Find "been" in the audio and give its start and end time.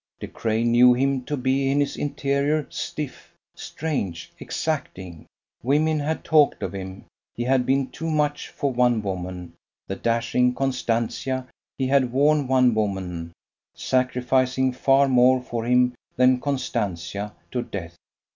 7.67-7.85